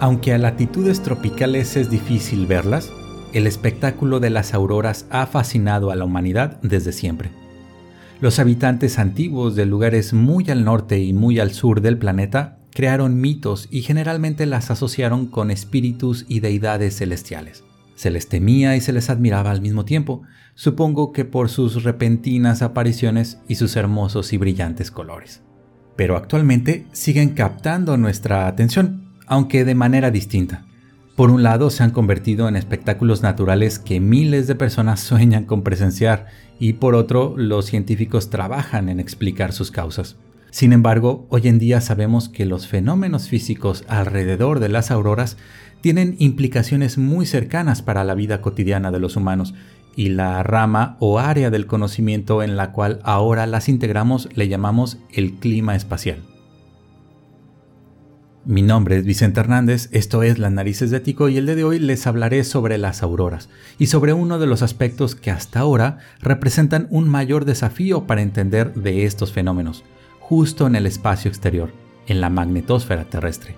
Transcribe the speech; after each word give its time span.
Aunque 0.00 0.32
a 0.32 0.38
latitudes 0.38 1.02
tropicales 1.02 1.76
es 1.76 1.90
difícil 1.90 2.46
verlas, 2.46 2.90
el 3.34 3.46
espectáculo 3.46 4.18
de 4.18 4.30
las 4.30 4.54
auroras 4.54 5.04
ha 5.10 5.26
fascinado 5.26 5.90
a 5.90 5.94
la 5.94 6.06
humanidad 6.06 6.58
desde 6.62 6.92
siempre. 6.92 7.30
Los 8.22 8.38
habitantes 8.38 8.98
antiguos 8.98 9.56
de 9.56 9.66
lugares 9.66 10.14
muy 10.14 10.50
al 10.50 10.64
norte 10.64 11.00
y 11.00 11.12
muy 11.12 11.38
al 11.38 11.52
sur 11.52 11.82
del 11.82 11.98
planeta 11.98 12.60
crearon 12.70 13.20
mitos 13.20 13.68
y 13.70 13.82
generalmente 13.82 14.46
las 14.46 14.70
asociaron 14.70 15.26
con 15.26 15.50
espíritus 15.50 16.24
y 16.28 16.40
deidades 16.40 16.96
celestiales. 16.96 17.62
Se 17.94 18.10
les 18.10 18.26
temía 18.26 18.76
y 18.76 18.80
se 18.80 18.94
les 18.94 19.10
admiraba 19.10 19.50
al 19.50 19.60
mismo 19.60 19.84
tiempo, 19.84 20.22
supongo 20.54 21.12
que 21.12 21.26
por 21.26 21.50
sus 21.50 21.84
repentinas 21.84 22.62
apariciones 22.62 23.38
y 23.48 23.56
sus 23.56 23.76
hermosos 23.76 24.32
y 24.32 24.38
brillantes 24.38 24.90
colores. 24.90 25.42
Pero 25.94 26.16
actualmente 26.16 26.86
siguen 26.92 27.30
captando 27.34 27.98
nuestra 27.98 28.46
atención 28.46 29.09
aunque 29.30 29.64
de 29.64 29.76
manera 29.76 30.10
distinta. 30.10 30.66
Por 31.14 31.30
un 31.30 31.44
lado, 31.44 31.70
se 31.70 31.84
han 31.84 31.92
convertido 31.92 32.48
en 32.48 32.56
espectáculos 32.56 33.22
naturales 33.22 33.78
que 33.78 34.00
miles 34.00 34.48
de 34.48 34.56
personas 34.56 35.00
sueñan 35.10 35.44
con 35.44 35.62
presenciar 35.62 36.26
y 36.58 36.74
por 36.74 36.94
otro, 36.94 37.34
los 37.36 37.66
científicos 37.66 38.28
trabajan 38.28 38.88
en 38.88 39.00
explicar 39.00 39.52
sus 39.52 39.70
causas. 39.70 40.16
Sin 40.50 40.72
embargo, 40.72 41.26
hoy 41.30 41.46
en 41.46 41.60
día 41.60 41.80
sabemos 41.80 42.28
que 42.28 42.44
los 42.44 42.66
fenómenos 42.66 43.28
físicos 43.28 43.84
alrededor 43.86 44.58
de 44.58 44.68
las 44.68 44.90
auroras 44.90 45.36
tienen 45.80 46.16
implicaciones 46.18 46.98
muy 46.98 47.24
cercanas 47.24 47.82
para 47.82 48.02
la 48.02 48.14
vida 48.14 48.40
cotidiana 48.42 48.90
de 48.90 48.98
los 48.98 49.14
humanos 49.14 49.54
y 49.94 50.08
la 50.08 50.42
rama 50.42 50.96
o 50.98 51.20
área 51.20 51.50
del 51.50 51.66
conocimiento 51.66 52.42
en 52.42 52.56
la 52.56 52.72
cual 52.72 52.98
ahora 53.04 53.46
las 53.46 53.68
integramos 53.68 54.28
le 54.34 54.48
llamamos 54.48 54.98
el 55.12 55.34
clima 55.34 55.76
espacial. 55.76 56.20
Mi 58.46 58.62
nombre 58.62 58.96
es 58.96 59.04
Vicente 59.04 59.38
Hernández, 59.38 59.90
esto 59.92 60.22
es 60.22 60.38
Las 60.38 60.50
Narices 60.50 60.90
de 60.90 61.00
Tico 61.00 61.28
y 61.28 61.36
el 61.36 61.44
día 61.44 61.56
de 61.56 61.64
hoy 61.64 61.78
les 61.78 62.06
hablaré 62.06 62.42
sobre 62.42 62.78
las 62.78 63.02
auroras 63.02 63.50
y 63.78 63.88
sobre 63.88 64.14
uno 64.14 64.38
de 64.38 64.46
los 64.46 64.62
aspectos 64.62 65.14
que 65.14 65.30
hasta 65.30 65.60
ahora 65.60 65.98
representan 66.22 66.86
un 66.88 67.06
mayor 67.06 67.44
desafío 67.44 68.06
para 68.06 68.22
entender 68.22 68.72
de 68.72 69.04
estos 69.04 69.30
fenómenos, 69.30 69.84
justo 70.20 70.66
en 70.66 70.74
el 70.74 70.86
espacio 70.86 71.28
exterior, 71.28 71.70
en 72.06 72.22
la 72.22 72.30
magnetosfera 72.30 73.04
terrestre. 73.04 73.56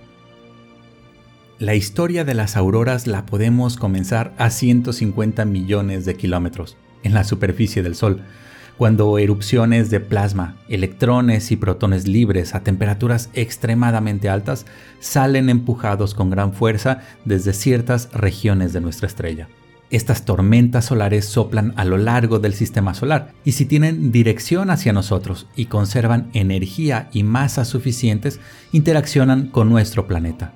La 1.61 1.77
historia 1.77 2.25
de 2.25 2.35
las 2.35 2.57
auroras 2.57 3.07
la 3.07 3.25
podemos 3.25 3.77
comenzar 3.77 4.35
a 4.37 4.51
150 4.51 5.45
millones 5.45 6.05
de 6.05 6.17
kilómetros, 6.17 6.77
en 7.05 7.15
la 7.15 7.23
superficie 7.23 7.85
del 7.85 7.95
Sol, 7.95 8.23
cuando 8.77 9.19
erupciones 9.19 9.91
de 9.91 10.01
plasma, 10.01 10.57
electrones 10.69 11.53
y 11.53 11.57
protones 11.57 12.09
libres 12.09 12.55
a 12.55 12.63
temperaturas 12.63 13.31
extremadamente 13.35 14.29
altas 14.29 14.67
salen 15.01 15.51
empujados 15.51 16.15
con 16.15 16.31
gran 16.31 16.53
fuerza 16.53 17.01
desde 17.25 17.53
ciertas 17.53 18.11
regiones 18.13 18.73
de 18.73 18.81
nuestra 18.81 19.07
estrella. 19.07 19.49
Estas 19.91 20.25
tormentas 20.25 20.87
solares 20.87 21.27
soplan 21.27 21.75
a 21.77 21.85
lo 21.85 21.99
largo 21.99 22.39
del 22.39 22.55
sistema 22.55 22.95
solar 22.95 23.35
y 23.45 23.53
si 23.53 23.67
tienen 23.67 24.11
dirección 24.11 24.71
hacia 24.71 24.95
nosotros 24.95 25.49
y 25.55 25.67
conservan 25.67 26.31
energía 26.33 27.11
y 27.13 27.25
masa 27.25 27.67
suficientes, 27.67 28.41
interaccionan 28.73 29.49
con 29.49 29.69
nuestro 29.69 30.07
planeta. 30.07 30.55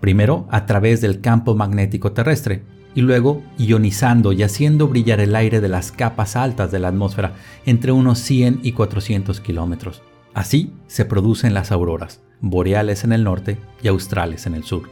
Primero 0.00 0.48
a 0.50 0.64
través 0.64 1.02
del 1.02 1.20
campo 1.20 1.54
magnético 1.54 2.12
terrestre, 2.12 2.62
y 2.98 3.00
luego 3.00 3.44
ionizando 3.58 4.32
y 4.32 4.42
haciendo 4.42 4.88
brillar 4.88 5.20
el 5.20 5.36
aire 5.36 5.60
de 5.60 5.68
las 5.68 5.92
capas 5.92 6.34
altas 6.34 6.72
de 6.72 6.80
la 6.80 6.88
atmósfera 6.88 7.34
entre 7.64 7.92
unos 7.92 8.18
100 8.18 8.58
y 8.64 8.72
400 8.72 9.40
kilómetros. 9.40 10.02
Así 10.34 10.72
se 10.88 11.04
producen 11.04 11.54
las 11.54 11.70
auroras, 11.70 12.22
boreales 12.40 13.04
en 13.04 13.12
el 13.12 13.22
norte 13.22 13.56
y 13.84 13.86
australes 13.86 14.46
en 14.46 14.56
el 14.56 14.64
sur. 14.64 14.90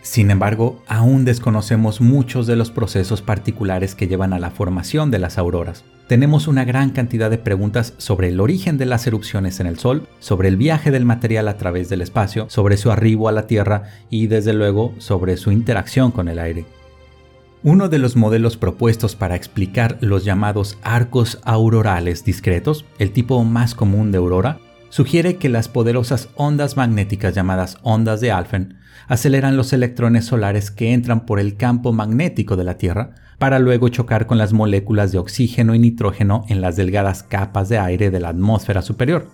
Sin 0.00 0.30
embargo, 0.30 0.82
aún 0.88 1.26
desconocemos 1.26 2.00
muchos 2.00 2.46
de 2.46 2.56
los 2.56 2.70
procesos 2.70 3.20
particulares 3.20 3.94
que 3.94 4.08
llevan 4.08 4.32
a 4.32 4.38
la 4.38 4.50
formación 4.50 5.10
de 5.10 5.18
las 5.18 5.36
auroras. 5.36 5.84
Tenemos 6.08 6.48
una 6.48 6.64
gran 6.64 6.88
cantidad 6.88 7.28
de 7.28 7.36
preguntas 7.36 7.92
sobre 7.98 8.28
el 8.28 8.40
origen 8.40 8.78
de 8.78 8.86
las 8.86 9.06
erupciones 9.06 9.60
en 9.60 9.66
el 9.66 9.78
Sol, 9.78 10.08
sobre 10.20 10.48
el 10.48 10.56
viaje 10.56 10.90
del 10.90 11.04
material 11.04 11.48
a 11.48 11.58
través 11.58 11.90
del 11.90 12.00
espacio, 12.00 12.48
sobre 12.48 12.78
su 12.78 12.90
arribo 12.90 13.28
a 13.28 13.32
la 13.32 13.46
Tierra 13.46 13.90
y 14.08 14.28
desde 14.28 14.54
luego 14.54 14.94
sobre 14.96 15.36
su 15.36 15.52
interacción 15.52 16.12
con 16.12 16.28
el 16.28 16.38
aire. 16.38 16.64
Uno 17.64 17.88
de 17.88 17.98
los 17.98 18.16
modelos 18.16 18.56
propuestos 18.56 19.14
para 19.14 19.36
explicar 19.36 19.96
los 20.00 20.24
llamados 20.24 20.78
arcos 20.82 21.38
aurorales 21.44 22.24
discretos, 22.24 22.84
el 22.98 23.12
tipo 23.12 23.44
más 23.44 23.76
común 23.76 24.10
de 24.10 24.18
aurora, 24.18 24.58
sugiere 24.88 25.36
que 25.36 25.48
las 25.48 25.68
poderosas 25.68 26.28
ondas 26.34 26.76
magnéticas 26.76 27.36
llamadas 27.36 27.78
ondas 27.82 28.20
de 28.20 28.32
Alphen 28.32 28.78
aceleran 29.06 29.56
los 29.56 29.72
electrones 29.72 30.24
solares 30.24 30.72
que 30.72 30.92
entran 30.92 31.24
por 31.24 31.38
el 31.38 31.56
campo 31.56 31.92
magnético 31.92 32.56
de 32.56 32.64
la 32.64 32.78
Tierra 32.78 33.14
para 33.38 33.60
luego 33.60 33.88
chocar 33.90 34.26
con 34.26 34.38
las 34.38 34.52
moléculas 34.52 35.12
de 35.12 35.18
oxígeno 35.18 35.76
y 35.76 35.78
nitrógeno 35.78 36.44
en 36.48 36.62
las 36.62 36.74
delgadas 36.74 37.22
capas 37.22 37.68
de 37.68 37.78
aire 37.78 38.10
de 38.10 38.18
la 38.18 38.30
atmósfera 38.30 38.82
superior. 38.82 39.28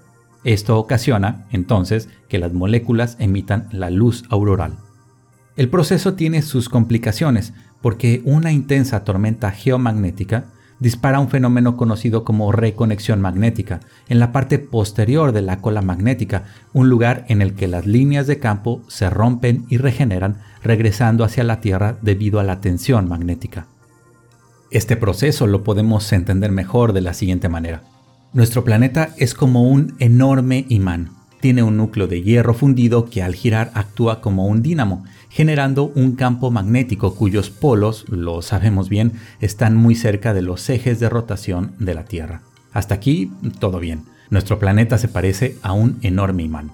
Esto 0.44 0.78
ocasiona, 0.78 1.46
entonces, 1.50 2.10
que 2.28 2.38
las 2.38 2.52
moléculas 2.52 3.16
emitan 3.18 3.68
la 3.72 3.88
luz 3.88 4.24
auroral. 4.28 4.76
El 5.58 5.68
proceso 5.68 6.14
tiene 6.14 6.42
sus 6.42 6.68
complicaciones, 6.68 7.52
porque 7.80 8.22
una 8.24 8.52
intensa 8.52 9.04
tormenta 9.04 9.50
geomagnética 9.50 10.46
dispara 10.80 11.20
un 11.20 11.28
fenómeno 11.28 11.76
conocido 11.76 12.24
como 12.24 12.52
reconexión 12.52 13.20
magnética 13.20 13.80
en 14.08 14.18
la 14.18 14.32
parte 14.32 14.58
posterior 14.58 15.32
de 15.32 15.42
la 15.42 15.58
cola 15.58 15.82
magnética, 15.82 16.44
un 16.72 16.88
lugar 16.88 17.24
en 17.28 17.42
el 17.42 17.54
que 17.54 17.68
las 17.68 17.86
líneas 17.86 18.26
de 18.26 18.38
campo 18.38 18.82
se 18.88 19.10
rompen 19.10 19.66
y 19.68 19.78
regeneran 19.78 20.38
regresando 20.62 21.24
hacia 21.24 21.44
la 21.44 21.60
Tierra 21.60 21.98
debido 22.02 22.40
a 22.40 22.44
la 22.44 22.60
tensión 22.60 23.08
magnética. 23.08 23.66
Este 24.70 24.96
proceso 24.96 25.46
lo 25.46 25.64
podemos 25.64 26.12
entender 26.12 26.52
mejor 26.52 26.92
de 26.92 27.00
la 27.00 27.14
siguiente 27.14 27.48
manera. 27.48 27.82
Nuestro 28.32 28.64
planeta 28.64 29.10
es 29.16 29.34
como 29.34 29.62
un 29.62 29.94
enorme 29.98 30.66
imán. 30.68 31.17
Tiene 31.40 31.62
un 31.62 31.76
núcleo 31.76 32.06
de 32.06 32.22
hierro 32.22 32.54
fundido 32.54 33.04
que 33.04 33.22
al 33.22 33.34
girar 33.34 33.70
actúa 33.74 34.20
como 34.20 34.46
un 34.46 34.62
dínamo 34.62 35.04
generando 35.30 35.92
un 35.94 36.16
campo 36.16 36.50
magnético 36.50 37.14
cuyos 37.14 37.50
polos, 37.50 38.04
lo 38.08 38.42
sabemos 38.42 38.88
bien, 38.88 39.12
están 39.40 39.76
muy 39.76 39.94
cerca 39.94 40.34
de 40.34 40.42
los 40.42 40.68
ejes 40.70 41.00
de 41.00 41.08
rotación 41.08 41.74
de 41.78 41.94
la 41.94 42.04
Tierra. 42.04 42.42
Hasta 42.72 42.94
aquí, 42.94 43.30
todo 43.58 43.78
bien. 43.78 44.04
Nuestro 44.30 44.58
planeta 44.58 44.98
se 44.98 45.08
parece 45.08 45.56
a 45.62 45.72
un 45.72 45.98
enorme 46.02 46.42
imán. 46.42 46.72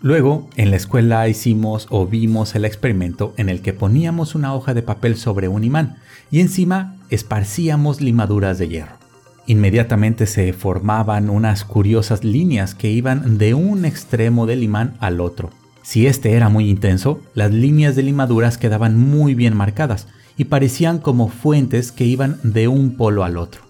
Luego, 0.00 0.48
en 0.56 0.70
la 0.70 0.76
escuela 0.76 1.28
hicimos 1.28 1.86
o 1.90 2.06
vimos 2.06 2.54
el 2.54 2.64
experimento 2.64 3.34
en 3.36 3.48
el 3.48 3.62
que 3.62 3.72
poníamos 3.72 4.34
una 4.34 4.54
hoja 4.54 4.74
de 4.74 4.82
papel 4.82 5.16
sobre 5.16 5.48
un 5.48 5.64
imán 5.64 5.96
y 6.30 6.40
encima 6.40 6.96
esparcíamos 7.10 8.00
limaduras 8.00 8.58
de 8.58 8.68
hierro. 8.68 9.07
Inmediatamente 9.48 10.26
se 10.26 10.52
formaban 10.52 11.28
unas 11.28 11.64
curiosas 11.64 12.22
líneas 12.22 12.76
que 12.76 12.90
iban 12.90 13.38
de 13.38 13.54
un 13.54 13.84
extremo 13.84 14.46
del 14.46 14.62
imán 14.62 14.96
al 15.00 15.20
otro, 15.20 15.50
si 15.88 16.06
este 16.06 16.34
era 16.34 16.50
muy 16.50 16.68
intenso, 16.68 17.22
las 17.32 17.50
líneas 17.50 17.96
de 17.96 18.02
limaduras 18.02 18.58
quedaban 18.58 18.98
muy 18.98 19.34
bien 19.34 19.56
marcadas 19.56 20.06
y 20.36 20.44
parecían 20.44 20.98
como 20.98 21.28
fuentes 21.28 21.92
que 21.92 22.04
iban 22.04 22.38
de 22.42 22.68
un 22.68 22.94
polo 22.94 23.24
al 23.24 23.38
otro. 23.38 23.62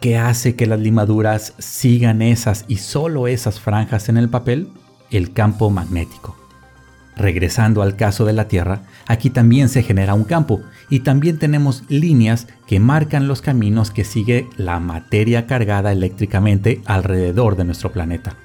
¿Qué 0.00 0.18
hace 0.18 0.56
que 0.56 0.66
las 0.66 0.80
limaduras 0.80 1.54
sigan 1.60 2.20
esas 2.20 2.64
y 2.66 2.78
solo 2.78 3.28
esas 3.28 3.60
franjas 3.60 4.08
en 4.08 4.16
el 4.16 4.28
papel? 4.28 4.70
El 5.12 5.32
campo 5.32 5.70
magnético. 5.70 6.41
Regresando 7.16 7.82
al 7.82 7.96
caso 7.96 8.24
de 8.24 8.32
la 8.32 8.48
Tierra, 8.48 8.82
aquí 9.06 9.28
también 9.28 9.68
se 9.68 9.82
genera 9.82 10.14
un 10.14 10.24
campo 10.24 10.62
y 10.88 11.00
también 11.00 11.38
tenemos 11.38 11.84
líneas 11.88 12.46
que 12.66 12.80
marcan 12.80 13.28
los 13.28 13.42
caminos 13.42 13.90
que 13.90 14.04
sigue 14.04 14.48
la 14.56 14.80
materia 14.80 15.46
cargada 15.46 15.92
eléctricamente 15.92 16.80
alrededor 16.86 17.56
de 17.56 17.64
nuestro 17.64 17.92
planeta. 17.92 18.36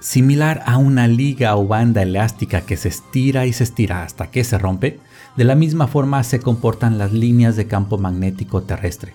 Similar 0.00 0.62
a 0.66 0.78
una 0.78 1.06
liga 1.06 1.54
o 1.56 1.66
banda 1.66 2.02
elástica 2.02 2.62
que 2.62 2.76
se 2.76 2.88
estira 2.88 3.46
y 3.46 3.52
se 3.52 3.64
estira 3.64 4.02
hasta 4.02 4.30
que 4.30 4.42
se 4.44 4.58
rompe, 4.58 4.98
de 5.36 5.44
la 5.44 5.54
misma 5.54 5.86
forma 5.86 6.24
se 6.24 6.40
comportan 6.40 6.98
las 6.98 7.12
líneas 7.12 7.54
de 7.54 7.68
campo 7.68 7.96
magnético 7.96 8.62
terrestre. 8.62 9.14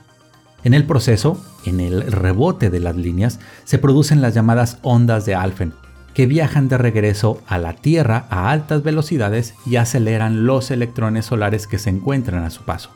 En 0.64 0.74
el 0.74 0.86
proceso, 0.86 1.44
en 1.66 1.80
el 1.80 2.12
rebote 2.12 2.70
de 2.70 2.80
las 2.80 2.96
líneas, 2.96 3.40
se 3.66 3.78
producen 3.78 4.22
las 4.22 4.34
llamadas 4.34 4.80
ondas 4.84 5.26
de 5.26 5.36
Alphen, 5.36 5.74
que 6.16 6.26
viajan 6.26 6.70
de 6.70 6.80
regreso 6.80 7.42
a 7.46 7.60
la 7.60 7.74
Tierra 7.74 8.26
a 8.32 8.50
altas 8.50 8.82
velocidades 8.82 9.54
y 9.66 9.76
aceleran 9.76 10.48
los 10.48 10.72
electrones 10.72 11.26
solares 11.26 11.68
que 11.68 11.78
se 11.78 11.92
encuentran 11.92 12.44
a 12.44 12.50
su 12.50 12.64
paso. 12.64 12.90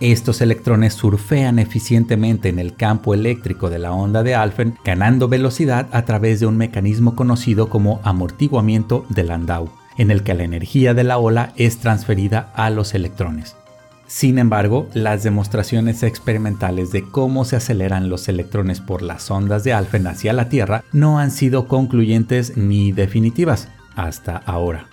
Estos 0.00 0.40
electrones 0.40 0.94
surfean 0.94 1.58
eficientemente 1.58 2.48
en 2.48 2.58
el 2.58 2.74
campo 2.74 3.14
eléctrico 3.14 3.68
de 3.68 3.78
la 3.78 3.92
onda 3.92 4.22
de 4.22 4.34
Alphen, 4.34 4.78
ganando 4.84 5.28
velocidad 5.28 5.88
a 5.92 6.02
través 6.02 6.40
de 6.40 6.46
un 6.46 6.56
mecanismo 6.56 7.14
conocido 7.14 7.68
como 7.68 8.00
amortiguamiento 8.02 9.04
de 9.10 9.24
Landau, 9.24 9.68
en 9.98 10.10
el 10.10 10.22
que 10.22 10.34
la 10.34 10.44
energía 10.44 10.94
de 10.94 11.04
la 11.04 11.18
ola 11.18 11.52
es 11.56 11.78
transferida 11.78 12.50
a 12.54 12.70
los 12.70 12.94
electrones. 12.94 13.57
Sin 14.08 14.38
embargo, 14.38 14.88
las 14.94 15.22
demostraciones 15.22 16.02
experimentales 16.02 16.90
de 16.92 17.02
cómo 17.02 17.44
se 17.44 17.56
aceleran 17.56 18.08
los 18.08 18.26
electrones 18.30 18.80
por 18.80 19.02
las 19.02 19.30
ondas 19.30 19.64
de 19.64 19.74
Alphen 19.74 20.06
hacia 20.06 20.32
la 20.32 20.48
Tierra 20.48 20.82
no 20.92 21.18
han 21.18 21.30
sido 21.30 21.68
concluyentes 21.68 22.56
ni 22.56 22.90
definitivas 22.90 23.68
hasta 23.96 24.38
ahora. 24.38 24.86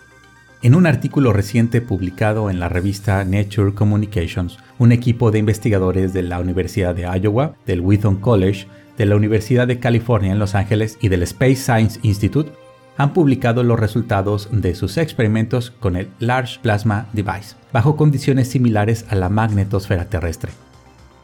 En 0.61 0.75
un 0.75 0.85
artículo 0.85 1.31
reciente 1.31 1.79
publicado 1.79 2.49
en 2.49 2.59
la 2.59 2.67
revista 2.67 3.23
Nature 3.23 3.73
Communications, 3.73 4.57
un 4.79 4.91
equipo 4.91 5.31
de 5.31 5.39
investigadores 5.39 6.11
de 6.11 6.23
la 6.23 6.39
Universidad 6.41 6.93
de 6.93 7.03
Iowa, 7.03 7.55
del 7.65 7.79
Wheaton 7.79 8.17
College, 8.17 8.67
de 8.97 9.05
la 9.05 9.15
Universidad 9.15 9.65
de 9.65 9.79
California 9.79 10.33
en 10.33 10.39
Los 10.39 10.55
Ángeles 10.55 10.97
y 10.99 11.07
del 11.07 11.23
Space 11.23 11.55
Science 11.55 11.99
Institute 12.03 12.51
han 12.97 13.13
publicado 13.13 13.63
los 13.63 13.79
resultados 13.79 14.49
de 14.51 14.75
sus 14.75 14.97
experimentos 14.97 15.71
con 15.79 15.95
el 15.95 16.09
Large 16.19 16.59
Plasma 16.61 17.07
Device, 17.13 17.55
bajo 17.73 17.95
condiciones 17.95 18.49
similares 18.49 19.05
a 19.09 19.15
la 19.15 19.29
magnetosfera 19.29 20.05
terrestre. 20.05 20.51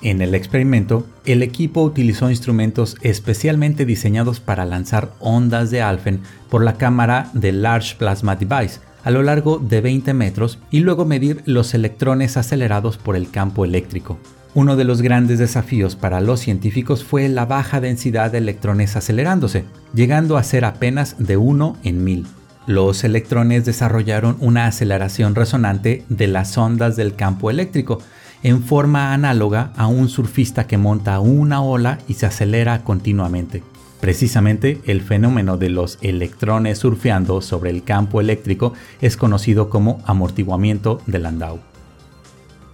En 0.01 0.21
el 0.21 0.33
experimento, 0.33 1.05
el 1.25 1.43
equipo 1.43 1.83
utilizó 1.83 2.29
instrumentos 2.29 2.97
especialmente 3.01 3.85
diseñados 3.85 4.39
para 4.39 4.65
lanzar 4.65 5.11
ondas 5.19 5.69
de 5.69 5.81
Alphen 5.81 6.21
por 6.49 6.63
la 6.63 6.73
cámara 6.73 7.29
del 7.33 7.61
Large 7.61 7.95
Plasma 7.97 8.35
Device, 8.35 8.79
a 9.03 9.11
lo 9.11 9.21
largo 9.21 9.59
de 9.59 9.81
20 9.81 10.13
metros 10.13 10.59
y 10.71 10.79
luego 10.79 11.05
medir 11.05 11.43
los 11.45 11.73
electrones 11.73 12.37
acelerados 12.37 12.97
por 12.97 13.15
el 13.15 13.29
campo 13.29 13.63
eléctrico. 13.63 14.17
Uno 14.53 14.75
de 14.75 14.83
los 14.83 15.01
grandes 15.01 15.39
desafíos 15.39 15.95
para 15.95 16.19
los 16.19 16.41
científicos 16.41 17.05
fue 17.05 17.29
la 17.29 17.45
baja 17.45 17.79
densidad 17.79 18.31
de 18.31 18.39
electrones 18.39 18.97
acelerándose, 18.97 19.63
llegando 19.93 20.35
a 20.35 20.43
ser 20.43 20.65
apenas 20.65 21.15
de 21.19 21.37
1 21.37 21.77
en 21.83 22.03
1000. 22.03 22.27
Los 22.67 23.05
electrones 23.05 23.63
desarrollaron 23.63 24.35
una 24.41 24.65
aceleración 24.65 25.35
resonante 25.35 26.03
de 26.09 26.27
las 26.27 26.57
ondas 26.57 26.97
del 26.97 27.15
campo 27.15 27.49
eléctrico, 27.49 27.99
en 28.43 28.61
forma 28.61 29.13
análoga 29.13 29.71
a 29.77 29.87
un 29.87 30.09
surfista 30.09 30.67
que 30.67 30.77
monta 30.77 31.21
una 31.21 31.61
ola 31.61 31.99
y 32.09 32.15
se 32.15 32.25
acelera 32.25 32.83
continuamente. 32.83 33.63
Precisamente 34.01 34.81
el 34.85 34.99
fenómeno 34.99 35.57
de 35.57 35.69
los 35.69 35.97
electrones 36.01 36.79
surfeando 36.79 37.39
sobre 37.41 37.69
el 37.69 37.83
campo 37.83 38.19
eléctrico 38.19 38.73
es 38.99 39.15
conocido 39.15 39.69
como 39.69 40.01
amortiguamiento 40.05 41.01
de 41.05 41.19
Landau. 41.19 41.70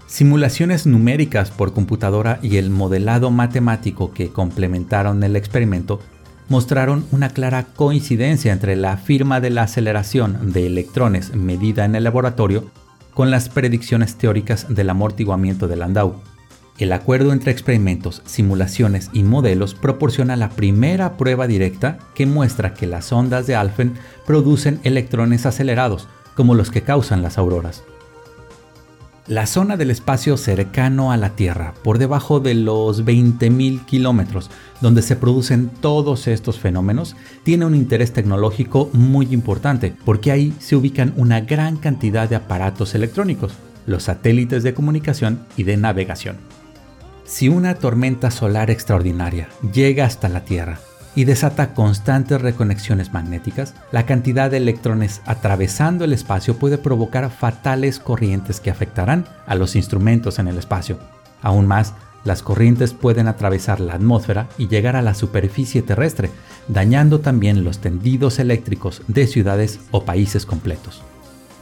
Simulaciones 0.08 0.88
numéricas 0.88 1.52
por 1.52 1.74
computadora 1.74 2.40
y 2.42 2.56
el 2.56 2.70
modelado 2.70 3.30
matemático 3.30 4.14
que 4.14 4.30
complementaron 4.30 5.22
el 5.22 5.36
experimento 5.36 6.00
mostraron 6.48 7.06
una 7.12 7.30
clara 7.30 7.66
coincidencia 7.76 8.54
entre 8.54 8.78
la 8.78 8.96
firma 8.96 9.42
de 9.42 9.50
la 9.50 9.64
aceleración 9.64 10.54
de 10.54 10.66
electrones 10.66 11.36
medida 11.36 11.84
en 11.84 11.94
el 11.94 12.06
laboratorio 12.06 12.72
con 13.14 13.32
las 13.32 13.50
predicciones 13.50 14.16
teóricas 14.16 14.68
del 14.70 14.90
amortiguamiento 14.90 15.68
de 15.68 15.76
Landau. 15.76 16.22
El 16.78 16.94
acuerdo 16.94 17.34
entre 17.34 17.52
experimentos, 17.52 18.22
simulaciones 18.26 19.10
y 19.12 19.24
modelos 19.24 19.74
proporciona 19.74 20.38
la 20.38 20.52
primera 20.52 21.18
prueba 21.18 21.48
directa 21.48 21.98
que 22.16 22.26
muestra 22.26 22.74
que 22.74 22.88
las 22.88 23.12
ondas 23.12 23.46
de 23.46 23.56
Alphen 23.56 23.96
producen 24.26 24.80
electrones 24.84 25.46
acelerados, 25.46 26.08
como 26.34 26.56
los 26.56 26.72
que 26.72 26.84
causan 26.84 27.24
las 27.24 27.38
auroras. 27.38 27.84
La 29.28 29.46
zona 29.46 29.76
del 29.76 29.92
espacio 29.92 30.38
cercano 30.38 31.12
a 31.12 31.18
la 31.18 31.32
Tierra, 31.32 31.74
por 31.84 31.98
debajo 31.98 32.40
de 32.40 32.54
los 32.54 33.04
20.000 33.04 33.84
kilómetros, 33.84 34.50
donde 34.80 35.02
se 35.02 35.18
producen 35.18 35.68
todos 35.68 36.28
estos 36.28 36.60
fenómenos, 36.60 37.18
tiene 37.44 37.66
un 37.66 37.76
interés 37.76 38.14
tecnológico 38.14 38.90
muy 38.94 39.28
importante, 39.34 39.94
porque 40.06 40.32
ahí 40.32 40.54
se 40.60 40.78
ubican 40.78 41.14
una 41.18 41.42
gran 41.42 41.76
cantidad 41.76 42.30
de 42.30 42.38
aparatos 42.38 42.96
electrónicos, 42.96 43.52
los 43.86 44.04
satélites 44.04 44.64
de 44.64 44.74
comunicación 44.74 45.42
y 45.58 45.64
de 45.64 45.76
navegación. 45.76 46.38
Si 47.26 47.50
una 47.50 47.76
tormenta 47.76 48.32
solar 48.32 48.72
extraordinaria 48.72 49.50
llega 49.74 50.06
hasta 50.06 50.30
la 50.30 50.46
Tierra 50.46 50.80
y 51.18 51.26
desata 51.26 51.74
constantes 51.74 52.40
reconexiones 52.40 53.12
magnéticas, 53.12 53.74
la 53.92 54.06
cantidad 54.06 54.52
de 54.52 54.58
electrones 54.58 55.24
atravesando 55.26 56.06
el 56.06 56.14
espacio 56.14 56.60
puede 56.60 56.78
provocar 56.78 57.32
fatales 57.32 57.98
corrientes 57.98 58.60
que 58.60 58.70
afectarán 58.70 59.26
a 59.48 59.56
los 59.56 59.76
instrumentos 59.76 60.38
en 60.38 60.48
el 60.48 60.60
espacio. 60.60 61.00
Aún 61.42 61.66
más, 61.66 61.96
las 62.24 62.44
corrientes 62.44 62.94
pueden 62.94 63.28
atravesar 63.28 63.80
la 63.80 63.96
atmósfera 63.96 64.48
y 64.60 64.68
llegar 64.68 64.96
a 64.96 65.02
la 65.02 65.16
superficie 65.16 65.82
terrestre, 65.82 66.30
dañando 66.68 67.20
también 67.20 67.64
los 67.64 67.80
tendidos 67.80 68.38
eléctricos 68.38 69.02
de 69.08 69.26
ciudades 69.26 69.80
o 69.90 70.06
países 70.06 70.46
completos. 70.46 71.02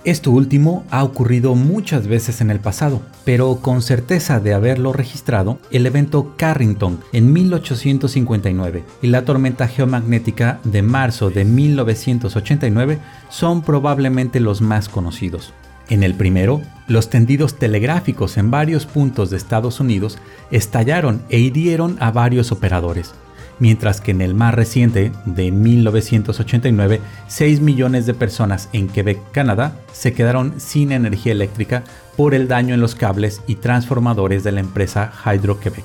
Esto 0.05 0.29
último 0.29 0.85
ha 0.91 1.03
ocurrido 1.03 1.55
muchas 1.55 2.05
veces 2.05 2.39
en 2.39 2.51
el 2.51 2.59
pasado, 2.59 3.01
pero 3.23 3.55
con 3.55 3.81
certeza 3.81 4.39
de 4.39 4.53
haberlo 4.53 4.93
registrado, 4.93 5.57
el 5.71 5.87
evento 5.87 6.35
Carrington 6.37 6.99
en 7.11 7.33
1859 7.33 8.83
y 9.01 9.07
la 9.07 9.25
tormenta 9.25 9.67
geomagnética 9.67 10.59
de 10.63 10.83
marzo 10.83 11.31
de 11.31 11.43
1989 11.43 12.99
son 13.29 13.63
probablemente 13.63 14.39
los 14.39 14.61
más 14.61 14.89
conocidos. 14.89 15.53
En 15.89 16.03
el 16.03 16.13
primero, 16.13 16.61
los 16.87 17.09
tendidos 17.09 17.57
telegráficos 17.57 18.37
en 18.37 18.51
varios 18.51 18.85
puntos 18.85 19.31
de 19.31 19.37
Estados 19.37 19.79
Unidos 19.79 20.19
estallaron 20.51 21.23
e 21.29 21.39
hirieron 21.39 21.97
a 21.99 22.11
varios 22.11 22.51
operadores, 22.51 23.15
mientras 23.59 24.01
que 24.01 24.11
en 24.11 24.21
el 24.21 24.35
más 24.35 24.53
reciente, 24.53 25.11
de 25.25 25.51
1989, 25.51 27.01
6 27.27 27.61
millones 27.61 28.05
de 28.05 28.13
personas 28.13 28.69
en 28.73 28.87
Quebec, 28.87 29.19
Canadá, 29.31 29.79
se 29.91 30.13
quedaron 30.13 30.59
sin 30.59 30.91
energía 30.91 31.31
eléctrica 31.31 31.83
por 32.15 32.33
el 32.33 32.47
daño 32.47 32.73
en 32.73 32.81
los 32.81 32.95
cables 32.95 33.41
y 33.47 33.55
transformadores 33.55 34.43
de 34.43 34.51
la 34.51 34.59
empresa 34.61 35.11
Hydro-Quebec. 35.25 35.83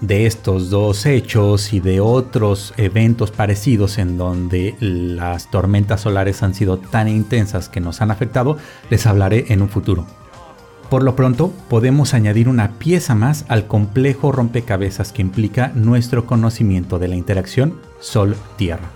De 0.00 0.24
estos 0.24 0.70
dos 0.70 1.04
hechos 1.04 1.74
y 1.74 1.80
de 1.80 2.00
otros 2.00 2.72
eventos 2.78 3.30
parecidos 3.30 3.98
en 3.98 4.16
donde 4.16 4.74
las 4.80 5.50
tormentas 5.50 6.00
solares 6.00 6.42
han 6.42 6.54
sido 6.54 6.78
tan 6.78 7.06
intensas 7.06 7.68
que 7.68 7.80
nos 7.80 8.00
han 8.00 8.10
afectado, 8.10 8.56
les 8.88 9.06
hablaré 9.06 9.46
en 9.48 9.60
un 9.60 9.68
futuro. 9.68 10.06
Por 10.90 11.04
lo 11.04 11.14
pronto, 11.14 11.52
podemos 11.68 12.14
añadir 12.14 12.48
una 12.48 12.72
pieza 12.72 13.14
más 13.14 13.44
al 13.46 13.68
complejo 13.68 14.32
rompecabezas 14.32 15.12
que 15.12 15.22
implica 15.22 15.70
nuestro 15.76 16.26
conocimiento 16.26 16.98
de 16.98 17.06
la 17.06 17.14
interacción 17.14 17.74
Sol-Tierra. 18.00 18.90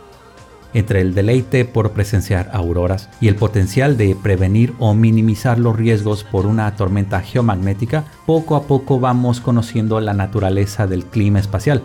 Entre 0.73 1.01
el 1.01 1.15
deleite 1.15 1.65
por 1.65 1.93
presenciar 1.93 2.51
auroras 2.53 3.11
y 3.21 3.29
el 3.29 3.37
potencial 3.37 3.97
de 3.97 4.17
prevenir 4.21 4.75
o 4.81 4.93
minimizar 4.93 5.61
los 5.61 5.77
riesgos 5.77 6.25
por 6.25 6.47
una 6.47 6.75
tormenta 6.75 7.21
geomagnética, 7.21 8.07
poco 8.27 8.57
a 8.57 8.65
poco 8.65 8.99
vamos 8.99 9.41
conociendo 9.41 10.01
la 10.01 10.15
naturaleza 10.15 10.89
del 10.89 11.05
clima 11.05 11.39
espacial, 11.39 11.85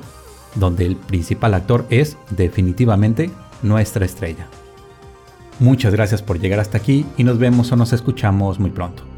donde 0.56 0.88
el 0.88 0.96
principal 0.96 1.54
actor 1.54 1.86
es 1.92 2.18
definitivamente 2.32 3.30
nuestra 3.62 4.06
estrella. 4.06 4.48
Muchas 5.60 5.94
gracias 5.94 6.24
por 6.24 6.40
llegar 6.40 6.60
hasta 6.60 6.80
aquí 6.80 7.06
y 7.16 7.24
nos 7.24 7.38
vemos 7.38 7.72
o 7.72 7.76
nos 7.76 7.94
escuchamos 7.94 8.60
muy 8.60 8.72
pronto. 8.72 9.09